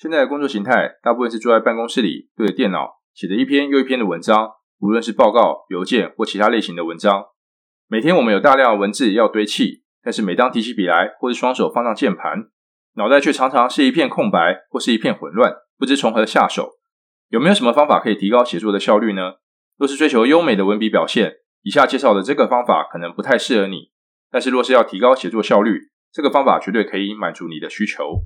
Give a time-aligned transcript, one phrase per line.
[0.00, 7.24] 现在的工作形态，大部分是坐在办公室里，对着电脑写着一篇又一篇的文章，无论是报告、邮件或其他类型的文章。
[7.88, 12.44] 每天我们有大量的文字要堆砌，但是每当提起笔来，或是双手放上键盘，
[12.94, 16.74] 脑袋却常常是一片空白，或是一片混乱，不知从何下手。
[17.30, 19.32] 有没有什么方法可以提高写作的效率呢？
[19.78, 23.90] 若是追求优美的文笔表现，以下介绍的这个方法可能不太适合你。
[24.30, 28.22] 但是若是要提高写作效率，这个方法绝对可以满足你的需求。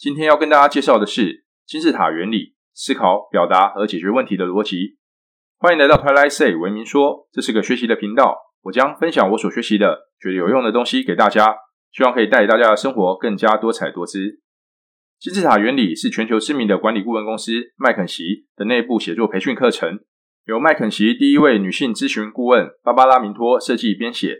[0.00, 4.96] 今天要跟大家介绍的是金字塔原理，思考、表达和解决问题的逻辑。
[5.58, 8.34] 欢迎来到 Twilight Say 文明说，这是个学习的频道。
[8.62, 11.54] 我将分享我所学习的、觉得有用的东西给大家，
[11.92, 14.40] 希望可以带给大家的生活更加多彩多姿。
[15.18, 20.00] 金字塔原理是全球知名的管理顾问公司麦肯锡的内部写作培训课程，
[20.46, 24.38] 由麦肯锡第一位女性咨询顾问芭芭拉明托设计编写。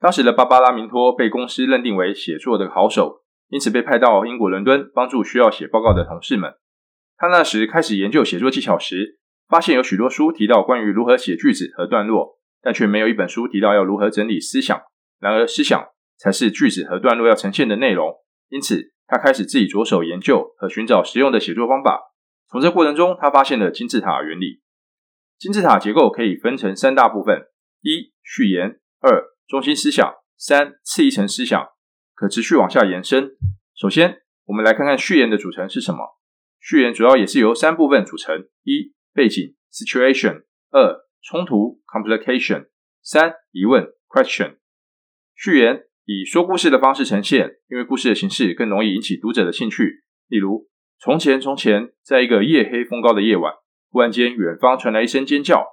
[0.00, 3.21] 当时的芭芭拉明托被公司认定为写作的好手。
[3.52, 6.54] 因此被派到英国伦敦帮助需要写报告的同事们。
[7.18, 14.80] 他那时开始研究写作技巧时，发现有许多书提到关于如何写句子和段落，但却没有一本书提到要如何整理思想。
[15.20, 15.84] 然而，思想
[16.16, 18.14] 才是句子和段落要呈现的内容。
[18.48, 22.00] 因此，他开始自己着手研究和寻找实用的写作方法。
[22.50, 24.62] 从这过程中，他发现了金字塔原理。
[25.38, 27.42] 金字塔结构可以分成三大部分：
[27.82, 31.68] 一、序言；二、中心思想；三、次一层思想。
[32.14, 33.32] 可持续往下延伸。
[33.74, 36.18] 首先，我们来看看序言的组成是什么。
[36.60, 42.66] 序言主要也是由三部分组成：一、背景 （situation）；二、冲突 （complication）；
[43.02, 44.56] 三、疑问 （question）。
[45.34, 50.04] 序言以说故事的方式呈现，因为故事的形式更容易引起读者的兴趣。
[50.28, 50.68] 例如，
[51.00, 53.52] 从前，从前，在一个夜黑风高的夜晚，
[53.90, 55.66] 忽然间，远方传来一声尖叫。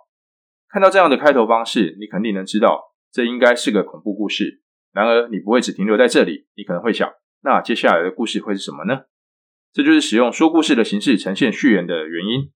[0.70, 4.64] 看到这样的开头方式，你肯定能知道，这应该是个恐怖故事。
[4.92, 6.48] 然而，你不会只停留在这里。
[6.56, 7.10] 你可能会想，
[7.44, 9.04] 那接下来的故事会是什么呢？
[9.72, 12.52] 这就是使用说故事的形式呈现序言的原因。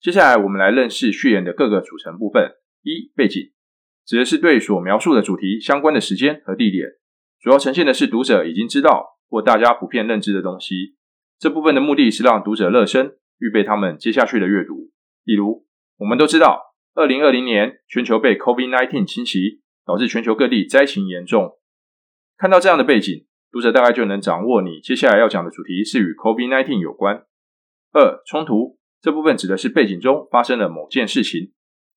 [0.00, 2.52] 接下来，我们来认识序言的各个组成部分。
[2.82, 3.52] 一、背景，
[4.04, 6.88] 指的是对所描述的主题相关的时间和地点，
[7.40, 10.96] 主要呈现的是读者已经知道或大家普遍认知的东西。
[11.38, 14.90] 这部分的目的是让读者热身，预备他们接下去的阅读。
[15.24, 15.64] 例如，
[15.98, 21.58] 我们都知道，二零二零年全球被 COVID-19 侵袭，导致全球各地灾情严重。
[22.42, 27.22] 看到这样的背景，读者大概就能掌握你接下来要讲的主题是与 COVID-19 有关。
[27.92, 31.52] 二、冲突这部分指的是背景中发生了某件事情，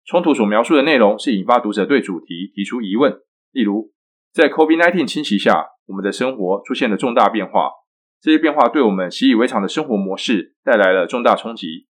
[0.06, 3.22] 冲突所描述的内容是引发读者对主题提出疑问。
[3.54, 3.92] 例如，
[4.32, 7.72] 在 COVID-19 侵袭下，我们的生活出现了重大变化，
[8.22, 11.88] 这些变化对我们习以为常的生活模式带来了重大冲击。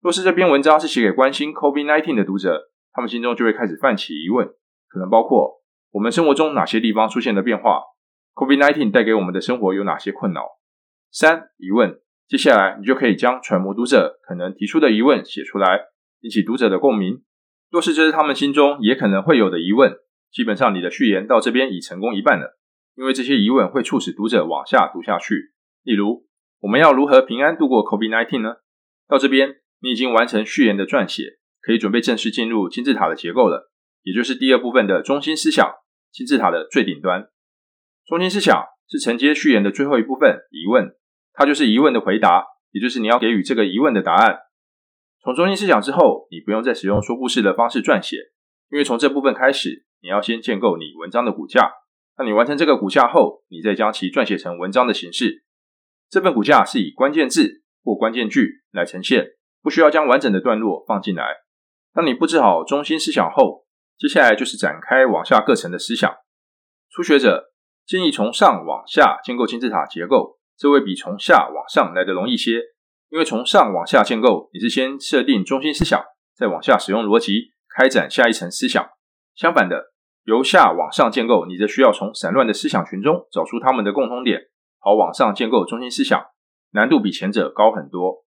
[0.00, 4.48] 若是这篇文章是写给关心 COVID-19 的读者，他们心中就会开始泛起疑问，
[4.88, 7.82] 可能包括我们生活中哪些地方出现了变化。
[8.40, 10.40] COVID-19 带给我们的生活有哪些困扰？
[11.10, 12.00] 三、疑问。
[12.26, 15.78] 接下来你就可以将揣摩读者可能提出的疑问写出来，
[16.20, 17.22] 引起读者的共鸣。
[17.70, 19.92] 若是这是他们心中也可能会有的疑问，
[20.32, 22.58] 基本上你的序言到这边已成功一半了，
[22.96, 25.52] 因为这些疑问会促使读者往下读下去。
[25.82, 26.24] 例如，
[26.60, 28.54] 我们要如何平安度过 COVID-19 呢？
[29.06, 33.70] 到这边你已经完成序言的撰写，可以准备正式进入金字塔的结构了，
[34.02, 35.70] 也就是第二部分的中心思想，
[36.10, 37.28] 金字塔的最顶端。
[38.06, 40.96] 中心思想是承接序言的最后一部分，疑问，
[41.32, 44.38] 它就是疑问的回答，也就是你要给予这个疑问的答案。
[45.22, 48.16] 从中心思想之后，你不用再使用说故事的方式撰写，
[48.70, 51.70] 因为从这部分开始，你要先建构你文章的骨架。
[52.16, 55.44] 当你完成这个骨架后，你再将其撰写成文章的形式。
[56.08, 59.28] 这份骨架是以关键字或关键句来呈现，
[59.62, 61.24] 不需要将完整的段落放进来。
[61.94, 66.12] 当你布置好中心思想后，接下来就是展开往下各层的思想。
[66.90, 67.50] 初学者。
[67.90, 72.60] 建议从上往下建构金字塔结构，这会比从下往上来的容易些。
[73.08, 76.00] 因为从上往下建构，你是先设定中心思想，
[76.36, 78.88] 再往下使用逻辑开展下一层思想。
[79.34, 79.86] 相反的，
[80.22, 84.38] 由下往上建构，你则需要从散乱的思想群中找出它们的共通点，
[84.78, 86.24] 好往上建构中心思想，
[86.70, 88.24] 难度比前者高很多。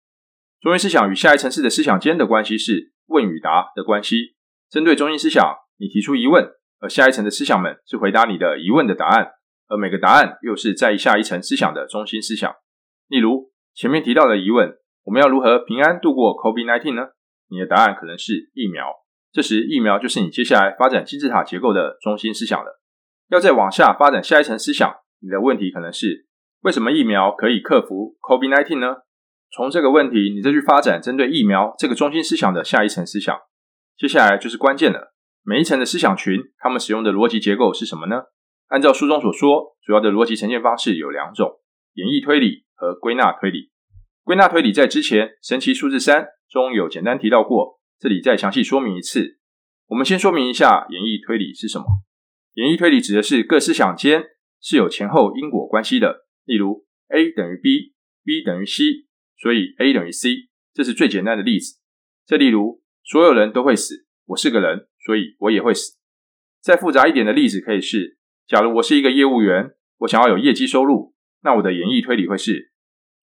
[0.59, 4.35] 中心思想与下一层次的思想间的关系是问与答的关系。
[4.69, 6.49] 针对中心思想，你提出疑问，
[6.81, 9.31] 而下一层的思想们是回答你的疑问的答案。
[9.73, 12.53] 而每个答案又是在下一层思想的中心思想。
[13.07, 17.07] 例如前面提到的疑问：我们要如何平安度过 COVID-19 呢？
[17.49, 18.85] 你的答案可能是疫苗。
[19.31, 22.79] 这时，疫苗就是你接下来发展金字塔结构的中心思想了。
[23.31, 26.27] 要再往下发展下一层思想，你的问题可能是：
[26.61, 28.97] 为什么疫苗可以克服 COVID-19 呢？
[29.51, 33.35] 从这个问题，你再去发展针对疫苗这个中心思想的下一层思想。
[33.97, 35.15] 接下来就是关键了。
[35.43, 38.23] 每一层的思想群，他们使用的逻辑结构是什么呢？
[38.67, 41.59] 按照书中所说，主要的逻辑呈现方式有两种：
[41.93, 43.71] 演绎推理和归纳推理。
[44.23, 49.39] 归纳推理在之前神奇数字三中有简单提到过，这里再详细说明一次。
[49.87, 51.85] 我们先说明一下演绎推理是什么。
[52.53, 54.23] 演绎推理指的是各思想间
[54.61, 58.83] 是有前后因果关系的，例如 A 等于 B，B 等于 C，
[59.37, 60.29] 所以 A 等于 C，
[60.73, 61.79] 这是最简单的例子。
[62.25, 65.97] 再例如，所有人都会死，我是个人，所以我也会死。
[66.61, 71.13] 再复杂一点的例子可以是，假如我是一个业务员，我想要有业绩收入，
[71.43, 72.71] 那我的演绎推理会是：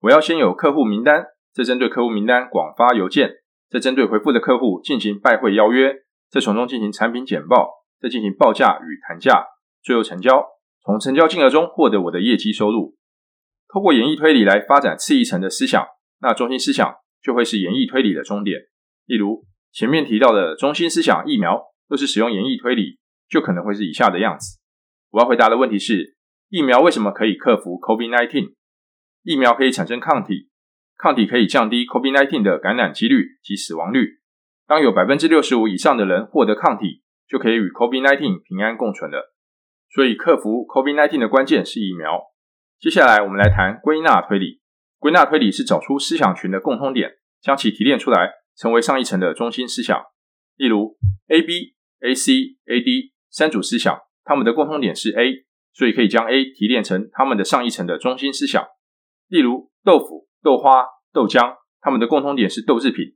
[0.01, 3.35] 我要先有客户名单，再针对客户名单广发邮件，
[3.69, 5.93] 再针对回复的客户进行拜会邀约，
[6.29, 7.69] 再从中进行产品简报，
[7.99, 9.45] 再进行报价与谈价，
[9.83, 10.45] 最后成交，
[10.83, 12.95] 从成交金额中获得我的业绩收入。
[13.67, 15.85] 透过演绎推理来发展次一层的思想，
[16.21, 18.59] 那中心思想就会是演绎推理的终点。
[19.05, 23.01] 例如前面提到的中心思想疫苗，若是使用演绎推理。
[23.31, 24.59] 就可能会是以下的样子。
[25.11, 26.15] 我要回答的问题是：
[26.49, 28.53] 疫苗为什么可以克服 COVID-19？
[29.23, 30.49] 疫苗可以产生抗体，
[30.97, 34.19] 抗体可以降低 COVID-19 的感染几率及死亡率。
[34.65, 39.33] 当有百分之六十五以上的人获得抗体，就可以与 COVID-19 平安共存了。
[39.89, 42.31] 所以，克服 COVID-19 的关键是疫苗。
[42.79, 44.61] 接下来，我们来谈归纳推理。
[44.97, 50.01] 归纳推理是找出思想群的共通点，将其提炼出来，成为上一层的中心思想。
[50.55, 50.97] 例如
[51.27, 53.11] ，A、B、A、C、A、D。
[53.33, 58.65] 三组思想，它们的共通点是 A，所以可以将 A 提炼成它们的上一层的中心思想。
[59.27, 63.15] 例如，豆腐、豆花、豆浆，它们的共通点是豆制品，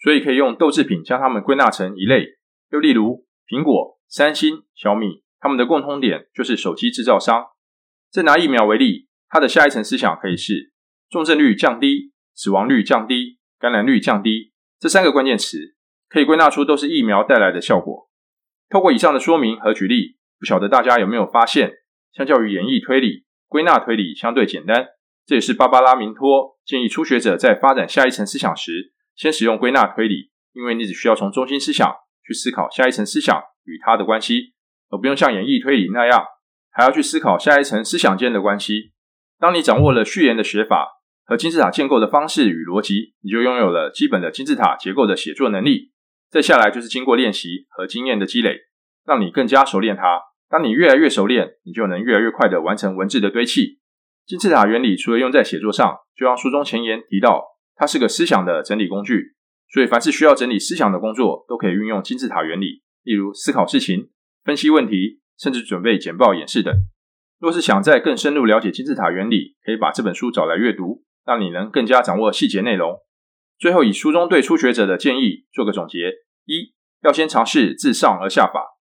[0.00, 2.38] 所以可以用豆制品将它们归纳成一类。
[2.70, 7.46] 又例如，苹果、三星、小米，它们的共通点就是手机制造商。
[8.10, 10.72] 再拿疫苗为例，它的下一层思想可以是
[11.10, 15.74] 重症率降低、死亡率降低、感染率降低，这三个关键词
[16.08, 18.08] 可以归纳出都是疫苗带来的效果。
[18.68, 21.72] 透过以上的说明和举例，不晓得大家有没有发现，
[22.12, 24.86] 相较于演绎推理，归纳推理相对简单。
[25.26, 31.92] 这也是芭芭拉明托建议初学者在发展下一层思想时，先使用归纳推理，因为你只需要从中心思想
[32.26, 34.54] 去思考下一层思想与它的关系，
[34.90, 36.24] 而不用像演绎推理那样
[36.70, 38.92] 还要去思考下一层思想间的关系。
[39.38, 40.88] 当你掌握了序言的学法
[41.24, 45.92] 和金字塔建构的方式与逻辑，你就拥有了基本的金字塔结构的写作能力。
[46.30, 48.56] 再下来就是经过练习和经验的积累，
[49.04, 50.27] 让你更加熟练它。
[50.50, 53.78] 当你越来越熟练，你就能越来越快地完成文字的堆砌。
[54.26, 59.34] 金字塔原理除了用在写作上，就像书中前言提到，它是个思想的整理工具。
[59.70, 64.08] 所以凡是需要整理思想的工作，都可以运用金字塔原理，例如思考事情、
[64.42, 66.74] 分析问题，甚至准备简报演示等。
[67.38, 72.98] 若是想再更深入了解金字塔原理，可以把这本书找来阅读，让你能更加掌握细节内容。
[73.58, 75.98] 最后，以书中对初学者的建议做个总结：
[76.46, 76.72] 一、
[77.02, 78.77] 要先尝试自上而下法；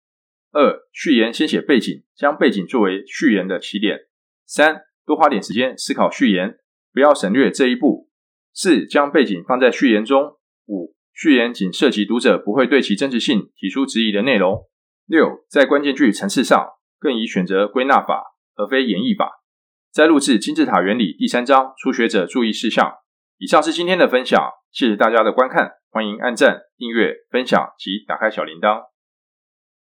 [0.52, 3.98] 二、序言先写背景，将背景作为序言的起点；
[4.46, 6.58] 三、多花点时间思考序言，
[6.94, 8.08] 不要省略这一步；
[8.54, 14.68] 四、将背景放在序言中；五、序言仅涉及读者不会对其真实性提出质疑的内容；
[15.06, 16.68] 六、在关键句层次上，
[17.00, 18.24] 更宜选择归纳法
[18.56, 19.44] 而非演绎法。
[19.92, 22.94] 在录制金字塔原理第三章初学者注意事项。
[23.40, 24.40] 以上是今天的分享。
[24.72, 28.97] 谢谢大家的观看，欢迎按赞、订阅、分享及打开小铃铛。